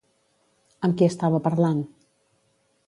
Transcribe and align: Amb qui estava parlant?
Amb 0.87 0.97
qui 1.01 1.09
estava 1.11 1.43
parlant? 1.49 1.87